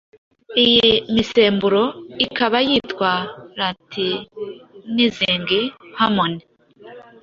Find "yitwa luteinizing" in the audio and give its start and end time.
2.67-5.47